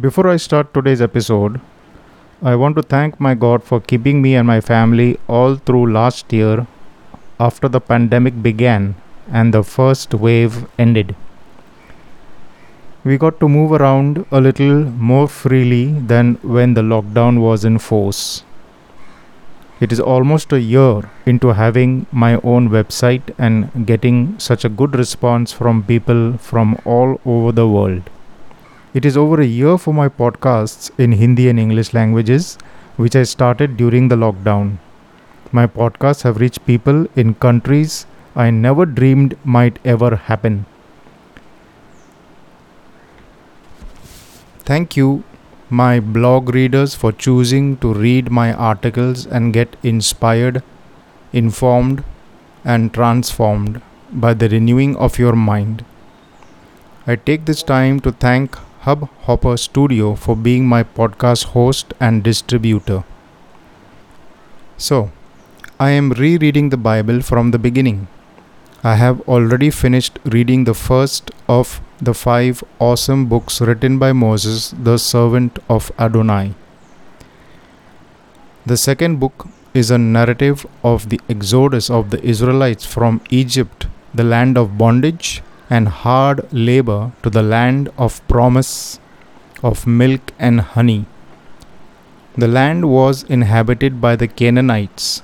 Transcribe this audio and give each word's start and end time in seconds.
Before 0.00 0.28
I 0.28 0.36
start 0.36 0.72
today's 0.72 1.00
episode, 1.02 1.60
I 2.40 2.54
want 2.54 2.76
to 2.76 2.82
thank 2.82 3.18
my 3.18 3.34
God 3.34 3.64
for 3.64 3.80
keeping 3.80 4.22
me 4.22 4.36
and 4.36 4.46
my 4.46 4.60
family 4.60 5.18
all 5.26 5.56
through 5.56 5.92
last 5.92 6.32
year 6.32 6.68
after 7.40 7.68
the 7.68 7.80
pandemic 7.80 8.40
began 8.40 8.94
and 9.32 9.52
the 9.52 9.64
first 9.64 10.14
wave 10.14 10.68
ended. 10.78 11.16
We 13.02 13.18
got 13.18 13.40
to 13.40 13.48
move 13.48 13.72
around 13.72 14.24
a 14.30 14.40
little 14.40 14.84
more 14.84 15.26
freely 15.26 15.86
than 15.86 16.34
when 16.42 16.74
the 16.74 16.82
lockdown 16.82 17.40
was 17.40 17.64
in 17.64 17.80
force. 17.80 18.44
It 19.80 19.90
is 19.90 19.98
almost 19.98 20.52
a 20.52 20.60
year 20.60 21.10
into 21.26 21.54
having 21.54 22.06
my 22.12 22.36
own 22.44 22.68
website 22.68 23.34
and 23.36 23.84
getting 23.84 24.38
such 24.38 24.64
a 24.64 24.68
good 24.68 24.94
response 24.94 25.52
from 25.52 25.82
people 25.82 26.38
from 26.38 26.80
all 26.84 27.20
over 27.24 27.50
the 27.50 27.66
world. 27.66 28.08
It 28.98 29.04
is 29.04 29.16
over 29.16 29.40
a 29.40 29.46
year 29.46 29.78
for 29.78 29.94
my 29.94 30.08
podcasts 30.08 30.90
in 30.98 31.12
Hindi 31.12 31.48
and 31.48 31.60
English 31.60 31.94
languages, 31.94 32.58
which 32.96 33.14
I 33.14 33.22
started 33.22 33.76
during 33.76 34.08
the 34.08 34.16
lockdown. 34.16 34.78
My 35.52 35.68
podcasts 35.68 36.22
have 36.22 36.40
reached 36.40 36.66
people 36.66 37.06
in 37.14 37.34
countries 37.34 38.06
I 38.34 38.50
never 38.50 38.86
dreamed 38.86 39.36
might 39.44 39.78
ever 39.84 40.16
happen. 40.16 40.66
Thank 44.64 44.96
you, 44.96 45.22
my 45.70 46.00
blog 46.00 46.52
readers, 46.52 46.96
for 46.96 47.12
choosing 47.12 47.76
to 47.76 47.94
read 47.94 48.32
my 48.32 48.52
articles 48.52 49.26
and 49.26 49.54
get 49.54 49.76
inspired, 49.84 50.62
informed, 51.32 52.02
and 52.64 52.92
transformed 52.92 53.80
by 54.12 54.34
the 54.34 54.48
renewing 54.48 54.96
of 54.96 55.20
your 55.20 55.36
mind. 55.36 55.84
I 57.06 57.14
take 57.14 57.44
this 57.44 57.62
time 57.62 58.00
to 58.00 58.10
thank 58.10 58.58
Hubhopper 58.84 59.58
Studio 59.58 60.14
for 60.14 60.36
being 60.36 60.66
my 60.66 60.82
podcast 60.82 61.46
host 61.46 61.94
and 62.00 62.22
distributor. 62.22 63.04
So, 64.76 65.10
I 65.80 65.90
am 65.90 66.10
rereading 66.10 66.70
the 66.70 66.76
Bible 66.76 67.20
from 67.20 67.50
the 67.50 67.58
beginning. 67.58 68.06
I 68.84 68.94
have 68.94 69.20
already 69.28 69.70
finished 69.70 70.18
reading 70.24 70.64
the 70.64 70.74
first 70.74 71.30
of 71.48 71.80
the 72.00 72.14
five 72.14 72.62
awesome 72.78 73.26
books 73.26 73.60
written 73.60 73.98
by 73.98 74.12
Moses, 74.12 74.70
the 74.70 74.98
servant 74.98 75.58
of 75.68 75.90
Adonai. 75.98 76.54
The 78.64 78.76
second 78.76 79.18
book 79.18 79.48
is 79.74 79.90
a 79.90 79.98
narrative 79.98 80.64
of 80.84 81.08
the 81.08 81.20
exodus 81.28 81.90
of 81.90 82.10
the 82.10 82.22
Israelites 82.24 82.84
from 82.84 83.20
Egypt, 83.30 83.86
the 84.14 84.24
land 84.24 84.56
of 84.56 84.78
bondage 84.78 85.42
and 85.70 85.88
hard 85.88 86.50
labor, 86.52 87.12
to 87.22 87.30
the 87.30 87.42
land 87.42 87.90
of 87.96 88.26
promise 88.28 89.00
of 89.62 89.86
milk 89.86 90.32
and 90.38 90.60
honey. 90.60 91.06
The 92.36 92.48
land 92.48 92.88
was 92.88 93.24
inhabited 93.24 94.00
by 94.00 94.14
the 94.16 94.28
Canaanites, 94.28 95.22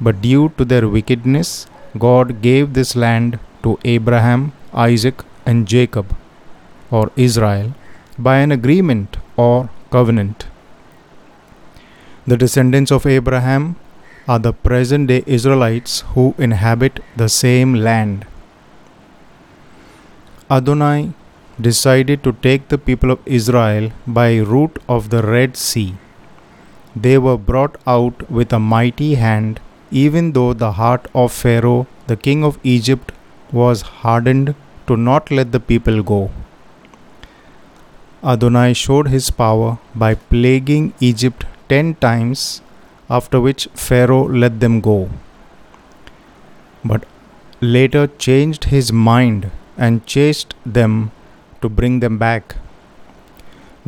but 0.00 0.20
due 0.20 0.48
to 0.56 0.64
their 0.64 0.88
wickedness, 0.88 1.66
God 1.98 2.40
gave 2.42 2.72
this 2.72 2.96
land 2.96 3.38
to 3.62 3.78
Abraham, 3.84 4.52
Isaac, 4.72 5.22
and 5.46 5.68
Jacob, 5.68 6.16
or 6.90 7.10
Israel, 7.16 7.74
by 8.18 8.38
an 8.38 8.50
agreement 8.50 9.16
or 9.36 9.68
covenant. 9.90 10.46
The 12.26 12.36
descendants 12.36 12.90
of 12.90 13.06
Abraham 13.06 13.76
are 14.26 14.38
the 14.38 14.52
present 14.52 15.08
day 15.08 15.22
Israelites 15.26 16.00
who 16.14 16.34
inhabit 16.38 17.00
the 17.16 17.28
same 17.28 17.74
land. 17.74 18.24
Adonai 20.54 21.12
decided 21.66 22.22
to 22.24 22.32
take 22.46 22.68
the 22.68 22.78
people 22.86 23.10
of 23.14 23.28
Israel 23.38 23.86
by 24.18 24.28
route 24.52 24.78
of 24.94 25.08
the 25.12 25.22
Red 25.22 25.56
Sea. 25.56 25.94
They 27.04 27.16
were 27.26 27.38
brought 27.50 27.78
out 27.86 28.30
with 28.30 28.52
a 28.52 28.60
mighty 28.74 29.14
hand, 29.22 29.60
even 30.04 30.32
though 30.36 30.52
the 30.52 30.72
heart 30.80 31.08
of 31.22 31.32
Pharaoh, 31.32 31.86
the 32.10 32.18
king 32.26 32.44
of 32.48 32.58
Egypt, 32.74 33.12
was 33.62 33.82
hardened 34.02 34.54
to 34.88 34.96
not 35.08 35.30
let 35.30 35.50
the 35.52 35.64
people 35.70 36.02
go. 36.02 36.20
Adonai 38.32 38.68
showed 38.84 39.08
his 39.16 39.30
power 39.42 39.78
by 40.04 40.14
plaguing 40.14 40.86
Egypt 41.10 41.44
ten 41.72 41.94
times, 42.06 42.46
after 43.18 43.40
which 43.48 43.68
Pharaoh 43.88 44.24
let 44.44 44.60
them 44.60 44.80
go. 44.92 44.98
But 46.92 47.04
later 47.76 48.06
changed 48.28 48.64
his 48.76 48.92
mind 49.10 49.50
and 49.76 50.06
chased 50.06 50.54
them 50.64 51.10
to 51.60 51.68
bring 51.68 52.00
them 52.00 52.18
back. 52.18 52.56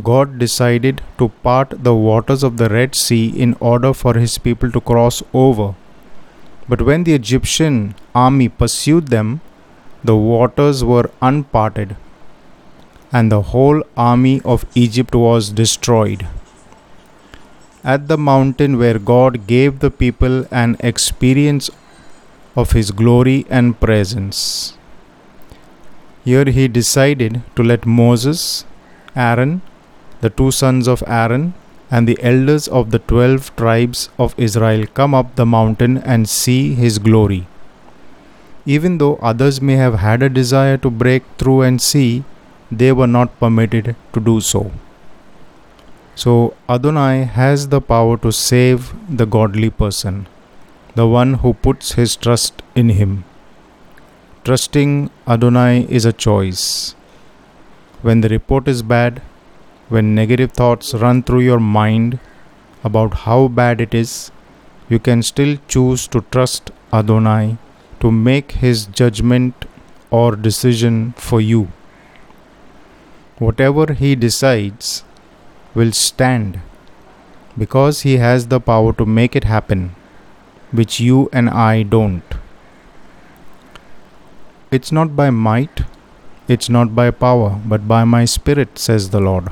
God 0.03 0.39
decided 0.39 1.01
to 1.19 1.29
part 1.43 1.71
the 1.83 1.95
waters 1.95 2.43
of 2.43 2.57
the 2.59 2.69
Red 2.69 2.95
Sea 2.95 3.29
in 3.29 3.57
order 3.61 3.93
for 3.95 4.15
his 4.15 4.37
people 4.37 4.71
to 4.71 4.81
cross 4.81 5.23
over. 5.33 5.75
But 6.69 6.83
when 6.83 7.05
the 7.05 7.15
Egyptian 7.15 7.95
army 8.15 8.49
pursued 8.49 9.09
them, 9.09 9.41
the 10.05 10.17
waters 10.17 10.85
were 10.85 11.11
unparted, 11.23 11.97
and 13.13 13.33
the 13.33 13.43
whole 13.43 13.83
army 13.97 14.41
of 14.45 14.67
Egypt 14.75 15.15
was 15.15 15.51
destroyed. 15.51 16.27
At 17.83 18.09
the 18.09 18.19
mountain 18.19 18.79
where 18.79 18.99
God 18.99 19.47
gave 19.47 19.79
the 19.79 19.91
people 19.91 20.47
an 20.51 20.77
experience 20.81 21.71
of 22.55 22.73
his 22.73 22.91
glory 22.91 23.47
and 23.49 23.79
presence. 23.79 24.77
Here 26.27 26.47
he 26.55 26.67
decided 26.67 27.43
to 27.55 27.63
let 27.63 27.87
Moses, 27.87 28.65
Aaron, 29.15 29.63
the 30.23 30.31
two 30.39 30.51
sons 30.51 30.89
of 30.89 31.05
Aaron, 31.07 31.55
and 31.89 32.09
the 32.09 32.19
elders 32.21 32.67
of 32.79 32.91
the 32.91 32.99
twelve 33.11 33.51
tribes 33.55 34.09
of 34.19 34.35
Israel 34.37 34.87
come 35.01 35.15
up 35.15 35.37
the 35.37 35.47
mountain 35.47 35.99
and 35.99 36.29
see 36.29 36.75
his 36.75 36.99
glory. 36.99 37.47
Even 38.65 38.99
though 38.99 39.15
others 39.23 39.61
may 39.63 39.77
have 39.77 40.01
had 40.07 40.25
a 40.25 40.29
desire 40.41 40.77
to 40.79 40.91
break 40.91 41.23
through 41.39 41.61
and 41.63 41.81
see, 41.81 42.25
they 42.73 42.91
were 42.91 43.13
not 43.19 43.39
permitted 43.39 43.95
to 44.13 44.19
do 44.19 44.41
so. 44.41 44.73
So, 46.17 46.55
Adonai 46.69 47.23
has 47.39 47.69
the 47.69 47.81
power 47.81 48.17
to 48.27 48.33
save 48.33 48.93
the 49.09 49.27
godly 49.27 49.71
person, 49.71 50.27
the 50.97 51.07
one 51.07 51.35
who 51.35 51.55
puts 51.55 51.93
his 51.93 52.17
trust 52.17 52.63
in 52.75 52.89
him. 53.01 53.25
Trusting 54.47 55.11
Adonai 55.27 55.89
is 55.89 56.05
a 56.05 56.13
choice. 56.13 56.95
When 58.03 58.21
the 58.21 58.29
report 58.29 58.69
is 58.69 58.81
bad, 58.81 59.21
when 59.89 60.15
negative 60.15 60.53
thoughts 60.53 60.95
run 60.95 61.25
through 61.25 61.41
your 61.41 61.59
mind 61.59 62.21
about 62.85 63.15
how 63.25 63.49
bad 63.49 63.81
it 63.81 63.93
is, 63.93 64.31
you 64.89 65.01
can 65.01 65.25
still 65.25 65.59
choose 65.67 66.07
to 66.07 66.21
trust 66.31 66.71
Adonai 66.93 67.59
to 67.99 68.13
make 68.13 68.53
his 68.53 68.87
judgment 68.87 69.65
or 70.13 70.37
decision 70.37 71.13
for 71.17 71.41
you. 71.41 71.67
Whatever 73.41 73.95
he 73.95 74.15
decides 74.15 75.03
will 75.75 75.91
stand 75.91 76.61
because 77.59 78.03
he 78.03 78.19
has 78.19 78.47
the 78.47 78.61
power 78.61 78.93
to 78.93 79.05
make 79.05 79.35
it 79.35 79.43
happen, 79.43 79.97
which 80.71 81.01
you 81.01 81.29
and 81.33 81.51
I 81.51 81.83
don't. 81.83 82.46
It's 84.71 84.91
not 84.91 85.15
by 85.15 85.31
might, 85.31 85.83
it's 86.49 86.69
not 86.69 86.95
by 86.95 87.11
power, 87.11 87.61
but 87.65 87.87
by 87.87 88.03
my 88.05 88.25
spirit, 88.25 88.79
says 88.79 89.11
the 89.11 89.21
Lord. 89.21 89.49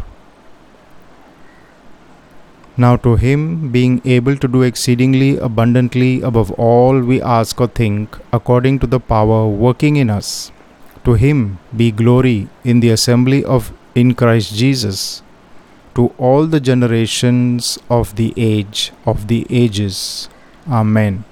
Now, 2.77 2.97
to 2.97 3.15
him, 3.15 3.71
being 3.71 4.01
able 4.05 4.37
to 4.37 4.49
do 4.49 4.63
exceedingly 4.63 5.37
abundantly 5.37 6.23
above 6.23 6.51
all 6.53 6.99
we 7.01 7.23
ask 7.23 7.61
or 7.61 7.69
think, 7.69 8.19
according 8.33 8.81
to 8.81 8.89
the 8.89 8.99
power 8.99 9.47
working 9.47 9.95
in 9.95 10.11
us, 10.11 10.51
to 11.05 11.15
him 11.15 11.59
be 11.77 11.93
glory 11.93 12.49
in 12.65 12.81
the 12.81 12.91
assembly 12.91 13.45
of 13.45 13.73
in 13.95 14.15
Christ 14.15 14.55
Jesus, 14.55 15.23
to 15.95 16.09
all 16.19 16.47
the 16.47 16.59
generations 16.59 17.79
of 17.89 18.17
the 18.17 18.35
age 18.37 18.91
of 19.07 19.29
the 19.29 19.47
ages. 19.49 20.29
Amen. 20.69 21.23